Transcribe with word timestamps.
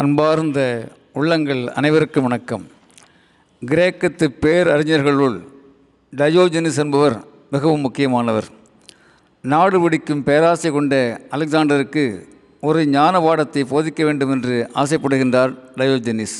அன்பார்ந்த 0.00 0.88
உள்ளங்கள் 1.12 1.68
அனைவருக்கும் 1.68 2.22
வணக்கம். 2.22 2.66
கிரேக்கத்து 3.66 4.26
பேரறிஞர்களுள் 4.40 5.40
டயோஜெனிஸ் 6.16 6.78
என்பவர் 6.78 7.24
மிகவும் 7.50 7.80
முக்கியமானவர். 7.80 8.44
நாடு 9.42 9.80
பிடிக்கும் 9.80 10.22
பேராசை 10.22 10.70
கொண்ட 10.70 11.20
அலெக்சாண்டருக்கு 11.30 12.24
ஒரு 12.60 12.86
ஞான 12.86 13.20
பாடத்தை 13.20 13.62
போதிக்க 13.62 14.04
வேண்டும் 14.04 14.30
என்று 14.30 14.70
ஆசைப்படுகின்றார் 14.74 15.58
டயோஜெனிஸ். 15.76 16.38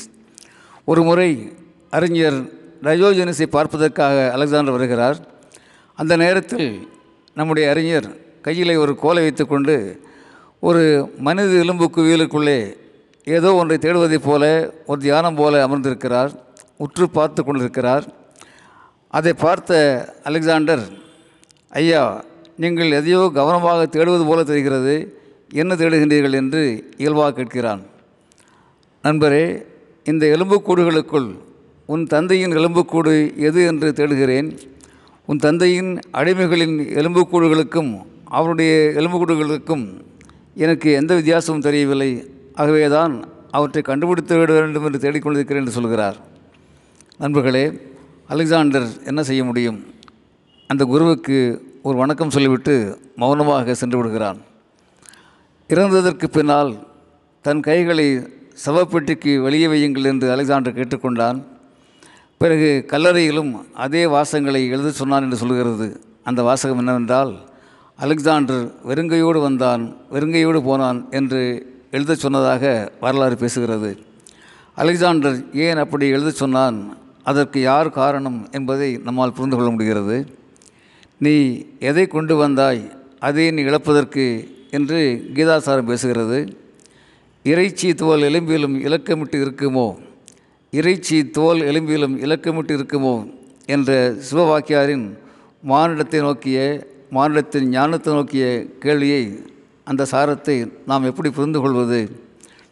ஒரு 0.85 1.03
முறை 1.03 1.51
அறிஞர் 1.89 2.43
டயோஜெனிஸை 2.83 3.45
பார்ப்பதற்காக 3.45 4.31
அலெக்சாண்டர் 4.31 4.77
வருகிறார். 4.77 5.27
அந்த 5.95 6.17
நேரத்தில் 6.17 6.87
நம்முடைய 7.33 7.69
அறிஞர் 7.69 8.15
கையில் 8.41 8.75
ஒரு 8.75 8.95
கோலை 8.95 9.21
வைத்துக்கொண்டு 9.21 10.01
ஒரு 10.59 11.11
மனித 11.17 11.47
எலும்பு 11.47 11.89
குவியலுக்குள்ளே 11.95 12.87
ஏதோ 13.37 13.49
ஒன்றை 13.59 13.77
தேடுவதைப் 13.81 14.27
போல 14.27 14.43
ஒரு 14.89 14.99
தியானம் 15.05 15.37
போல 15.39 15.53
அமர்ந்திருக்கிறார் 15.65 16.31
உற்று 16.83 17.05
பார்த்து 17.17 17.41
கொண்டிருக்கிறார். 17.43 18.05
அதை 19.17 19.33
பார்த்த 19.45 19.77
அலெக்சாண்டர் 20.27 20.83
ஐயா 21.79 22.03
நீங்கள் 22.63 22.95
எதையோ 22.99 23.21
கவனமாக 23.39 23.81
தேடுவது 23.95 24.23
போல 24.29 24.39
தெரிகிறது 24.51 24.93
என்ன 25.61 25.75
தேடுகின்றீர்கள்? 25.75 26.37
என்று 26.41 26.61
இயல்பாக 27.01 27.31
கேட்கிறான். 27.37 27.81
நண்பரே 29.03 29.45
இந்த 30.11 30.23
எலும்புக்கூடுகளுக்குள் 30.35 31.29
உன் 31.93 32.03
தந்தையின் 32.13 32.55
எலும்புக்கூடு 32.59 33.13
எது 33.47 33.59
என்று 33.71 33.89
தேடுகிறேன். 33.99 34.49
உன் 35.29 35.43
தந்தையின் 35.45 35.91
அடிமைகளின் 36.19 36.75
எலும்புக்கூடுகளுக்கும் 36.99 37.91
அவருடைய 38.37 38.73
எலும்புக்கூடுகளுக்கும் 38.99 39.85
எனக்கு 40.65 40.89
எந்த 40.99 41.11
வித்தியாசமும் 41.19 41.65
தெரியவில்லை. 41.67 42.11
ஆகவே 42.61 42.87
தான் 42.97 43.13
அவற்றை 43.57 43.81
கண்டுபிடித்து 43.89 44.33
விட 44.39 44.51
வேண்டும் 44.57 44.85
என்று 44.87 44.99
தேடிக்கொண்டிருக்கிறேன் 45.03 45.63
என்று 45.63 45.77
சொல்கிறார். 45.77 46.17
நண்பர்களே 47.23 47.65
அலெக்சாண்டர் 48.33 48.87
என்ன 49.09 49.21
செய்ய 49.29 49.43
முடியும்? 49.49 49.79
அந்த 50.69 50.83
குருவுக்கு 50.91 51.37
ஒரு 51.87 51.95
வணக்கம் 52.01 52.33
சொல்லிவிட்டு 52.35 52.73
மௌனமாக 53.21 53.75
சென்று 53.81 53.97
விடுகிறான். 53.99 54.39
இறந்ததற்கு 55.69 56.27
பின்னால் 56.37 56.71
தன் 57.45 57.63
கைகளை 57.69 58.07
சவப்பெட்டிக்கு 58.65 59.33
வெளியே 59.45 59.67
வையுங்கள் 59.73 60.09
என்று 60.11 60.27
அலெக்சாண்டர் 60.35 60.77
கேட்டுக்கொண்டான். 60.79 61.37
பிறகு 62.41 62.69
கல்லறையிலும் 62.91 63.51
அதே 63.85 64.03
வாசகங்களை 64.15 64.61
எழுத 64.73 64.91
சொன்னான் 65.01 65.25
என்று 65.27 65.41
சொல்கிறது. 65.43 65.87
அந்த 66.29 66.41
வாசகம் 66.49 66.81
என்னவென்றால் 66.83 67.31
அலெக்சாண்டர் 67.99 68.65
வெறுங்கையோடு 68.89 69.39
வந்தான் 69.47 69.83
வெறுங்கையோடு 70.15 70.59
போனான் 70.69 70.99
என்று 71.19 71.41
எழுத 71.91 72.15
சொன்னதாக 72.15 72.91
வரலாறு 72.99 73.35
பேசுகிறது. 73.35 73.97
அலெக்சாண்டர் 74.75 75.53
ஏன் 75.53 75.77
அப்படி 75.77 76.07
எழுத 76.07 76.29
சொன்னான்? 76.29 76.97
அதற்கு 77.23 77.61
யார் 77.61 77.89
காரணம் 77.89 78.47
என்பதை 78.51 78.97
நம்மால் 78.97 79.33
புரிந்து 79.33 79.55
கொள்ள 79.55 79.71
முடிகிறது. 79.71 80.25
நீ 81.17 81.65
எதை 81.79 82.07
கொண்டு 82.07 82.35
வந்தாய்? 82.35 82.91
அதை 83.19 83.51
நீ 83.51 83.61
இழப்பதற்கு 83.61 84.47
என்று 84.71 85.29
கீதாசாரம் 85.33 85.89
பேசுகிறது. 85.89 86.53
இறைச்சி 87.43 87.93
தோல் 87.93 88.21
எலும்பிலும் 88.21 88.75
இலக்கமிட்டு 88.87 89.37
இருக்குமோ? 89.45 89.97
இறைச்சி 90.71 91.29
தோல் 91.29 91.61
எலும்பிலும் 91.61 92.15
இலக்கமிட்டு 92.27 92.75
இருக்குமோ? 92.77 93.31
என்ற 93.65 94.15
சிவவாக்கியாரின் 94.31 95.17
மானிடத்தை 95.67 96.19
நோக்கிய 96.19 96.87
மானிடத்தின் 97.11 97.67
ஞானத்தை 97.67 98.13
நோக்கிய 98.13 98.65
கேள்வியை 98.79 99.23
அந்த 99.89 100.05
சாரத்தை 100.11 100.71
நாம் 100.85 101.03
எப்படி 101.03 101.29
புரிந்து 101.29 101.61
கொள்வது 101.61 102.23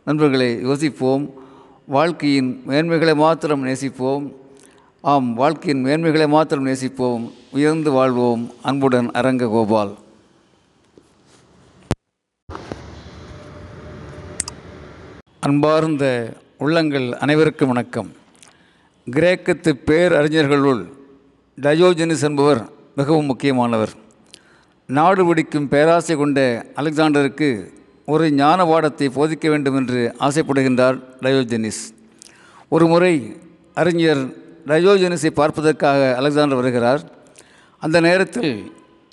நண்பர்களை 0.06 0.62
யோசிப்போம். 0.62 1.34
வாழ்க்கையின் 1.86 2.64
மேன்மைகளை 2.68 3.16
மாத்திரம் 3.16 3.66
நேசிப்போம். 3.66 4.34
ஆம் 5.02 5.34
வாழ்க்கையின் 5.34 5.86
மேன்மைகளை 5.86 6.28
மாத்திரம் 6.28 6.66
நேசிப்போம். 6.66 7.32
உயர்ந்து 7.52 7.92
வாழ்வோம். 7.92 8.52
அன்புடன் 8.62 9.12
அரங்க 9.12 9.48
கோபால். 9.48 9.98
அன்பார்ந்த 15.40 16.34
உள்ளங்கள் 16.58 17.14
அனைவருக்கும் 17.14 17.68
வணக்கம். 17.68 18.12
கிரேக்கத்து 19.12 19.74
பேரறிஞர்களுள் 19.86 20.86
டயோஜெனிஸ் 21.62 22.24
என்பவர் 22.24 22.70
மிகவும் 22.96 23.26
முக்கியமானவர். 23.26 24.06
நாடு 24.96 25.22
பிடிக்கும் 25.26 25.68
பேராசை 25.72 26.16
கொண்ட 26.16 26.42
அலெக்சாண்டருக்கு 26.80 27.50
ஒரு 28.06 28.26
ஞான 28.32 28.60
பாடத்தை 28.66 29.08
போதிக்க 29.16 29.46
வேண்டும் 29.54 29.76
என்று 29.76 30.02
ஆசைப்படுகின்றார் 30.20 30.98
டயோஜெனிஸ். 31.22 31.82
ஒரு 32.70 32.86
முறை 32.88 33.12
அறிஞர் 33.82 34.22
டயோஜெனிஸை 34.70 35.32
பார்ப்பதற்காக 35.42 36.16
அலெக்சாண்டர் 36.20 36.62
வருகிறார். 36.62 37.02
அந்த 37.84 37.98
நேரத்தில் 38.08 38.52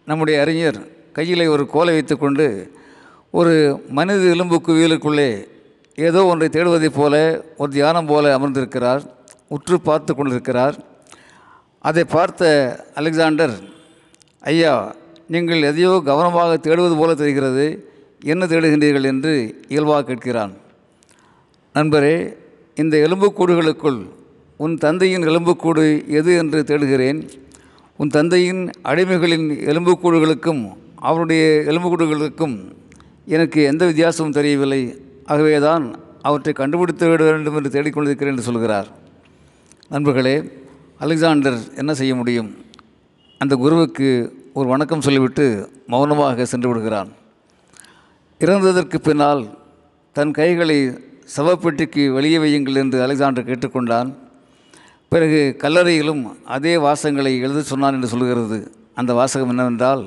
நம்முடைய 0.04 0.36
அறிஞர் 0.40 0.78
கையில் 1.12 1.44
ஒரு 1.56 1.66
கோலை 1.66 1.92
வைத்துக்கொண்டு 1.94 2.48
ஒரு 3.30 3.54
மனித 3.88 4.24
எலும்பு 4.36 4.56
குவியலுக்குள்ளே 4.66 5.30
ஏதோ 6.08 6.20
ஒன்றை 6.24 6.48
தேடுவதைப் 6.48 6.98
போல 7.00 7.14
ஒரு 7.56 7.70
தியானம் 7.78 8.06
போல 8.06 8.38
அமர்ந்திருக்கிறார் 8.38 9.02
உற்று 9.48 9.76
பார்த்து 9.80 10.12
கொண்டிருக்கிறார். 10.14 10.76
அதை 11.78 12.04
பார்த்த 12.04 12.42
அலெக்சாண்டர் 12.94 13.56
ஐயா 14.40 14.74
நீங்கள் 15.32 15.62
எதையோ 15.62 15.90
கவனமாக 16.04 16.56
தேடுவது 16.66 16.94
போல 16.96 17.14
தெரிகிறது. 17.14 17.66
என்ன 18.32 18.46
தேடுகின்றீர்கள் 18.46 19.08
என்று 19.12 19.32
இயல்பாக 19.68 20.02
கேட்கிறான். 20.08 20.52
நண்பரே 21.74 22.16
இந்த 22.82 22.94
எலும்புக்கூடுகளுக்குள் 23.06 23.98
உன் 24.56 24.74
தந்தையின் 24.76 25.26
எலும்புக்கூடு 25.30 25.84
எது 26.18 26.36
என்று 26.36 26.58
தேடுகிறேன். 26.64 27.20
உன் 27.96 28.08
தந்தையின் 28.08 28.62
அடிமைகளின் 28.90 29.46
எலும்புக்கூடுகளுக்கும் 29.70 30.62
அவருடைய 31.08 31.44
எலும்புக்கூடுகளுக்கும் 31.70 32.56
எனக்கு 33.24 33.62
எந்த 33.70 33.82
வித்தியாசமும் 33.90 34.36
தெரியவில்லை. 34.38 34.82
ஆகவே 35.24 35.58
தான் 35.58 35.84
அவற்றை 36.22 36.52
கண்டுபிடித்து 36.60 37.08
விட 37.08 37.22
வேண்டும் 37.24 37.56
என்று 37.58 37.74
தேடிக்கொண்டிருக்கிறேன் 37.74 38.34
என்று 38.34 38.48
சொல்கிறார். 38.48 38.88
நண்பர்களே 39.88 40.36
அலெக்சாண்டர் 41.04 41.58
என்ன 41.74 41.94
செய்ய 41.94 42.14
முடியும்? 42.14 42.50
அந்த 43.40 43.54
குருவுக்கு 43.56 44.08
ஒரு 44.58 44.68
வணக்கம் 44.68 45.00
சொல்லிவிட்டு 45.00 45.44
மௌனமாக 45.92 46.44
சென்று 46.44 46.68
விடுகிறான். 46.68 47.08
இறந்ததற்கு 48.40 48.98
பின்னால் 49.06 49.40
தன் 50.12 50.30
கைகளை 50.30 50.76
சவப்பெட்டிக்கு 51.36 52.02
வெளியே 52.12 52.38
வையுங்கள் 52.38 52.78
என்று 52.82 53.02
அலெக்சாண்டர் 53.02 53.46
கேட்டுக்கொண்டான். 53.48 54.08
பிறகு 55.08 55.56
கல்லறையிலும் 55.62 56.20
அதே 56.56 56.74
வாசகங்களை 56.76 57.32
எழுத 57.40 57.62
சொன்னான் 57.62 57.94
என்று 57.94 58.08
சொல்கிறது. 58.08 58.58
அந்த 58.94 59.14
வாசகம் 59.14 59.48
என்னவென்றால் 59.48 60.04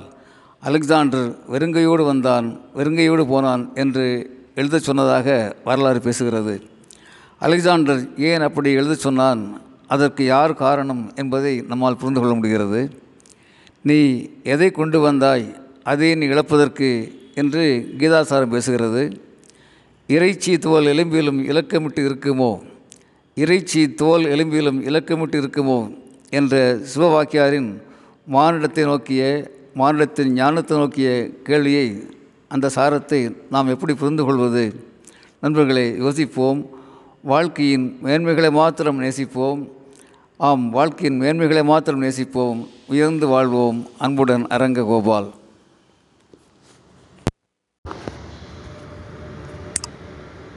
அலெக்சாண்டர் 0.63 1.27
வெறுங்கையோடு 1.53 2.05
வந்தான் 2.05 2.47
வெறுங்கையோடு 2.75 3.25
போனான் 3.33 3.65
என்று 3.83 4.05
எழுத 4.55 4.79
சொன்னதாக 4.79 5.55
வரலாறு 5.63 6.01
பேசுகிறது. 6.07 6.55
அலெக்சாண்டர் 7.39 8.01
ஏன் 8.29 8.41
அப்படி 8.41 8.71
எழுத 8.71 8.95
சொன்னான்? 9.07 9.41
அதற்கு 9.87 10.25
யார் 10.25 10.53
காரணம் 10.53 11.11
என்பதை 11.15 11.53
நம்மால் 11.73 11.99
புரிந்து 12.03 12.19
கொள்ள 12.19 12.35
முடிகிறது. 12.35 12.81
நீ 13.87 13.97
எதை 14.43 14.67
கொண்டு 14.71 14.97
வந்தாய்? 14.99 15.45
அதை 15.83 16.15
நீ 16.15 16.25
இழப்பதற்கு 16.25 16.89
என்று 17.35 17.63
கீதாசாரம் 17.97 18.53
பேசுகிறது. 18.53 19.03
இறைச்சி 20.07 20.53
தோல் 20.57 20.85
எலும்பிலும் 20.85 21.39
இலக்கமிட்டு 21.51 22.01
இருக்குமோ? 22.09 22.51
இறைச்சி 23.35 23.81
தோல் 23.93 24.25
எலும்பிலும் 24.25 24.79
இலக்கமிட்டு 24.89 25.37
இருக்குமோ? 25.41 25.77
என்ற 26.29 26.79
சிவவாக்கியாரின் 26.91 27.69
மானிடத்தை 28.31 28.83
நோக்கிய 28.83 29.21
மானிடத்தின் 29.75 30.31
ஞானத்தை 30.39 30.77
நோக்கிய 30.77 31.09
கேள்வியை 31.43 31.87
அந்த 32.47 32.69
சாரத்தை 32.75 33.21
நாம் 33.49 33.67
எப்படி 33.67 33.93
புரிந்து 33.93 34.25
கொள்வது? 34.25 34.65
நண்பர்களை 35.41 35.85
யோசிப்போம். 35.97 36.61
வாழ்க்கையின் 37.21 37.87
மேன்மைகளை 38.03 38.51
மாத்திரம் 38.51 39.01
நேசிப்போம். 39.01 39.61
ஆம் 40.37 40.65
வாழ்க்கையின் 40.69 41.21
மேன்மைகளை 41.21 41.63
மாத்திரம் 41.63 42.01
நேசிப்போம். 42.01 42.59
உயர்ந்து 42.87 43.27
வாழ்வோம். 43.27 43.79
அன்புடன் 43.97 44.47
அரங்க 44.47 44.81
கோபால் 44.81 45.29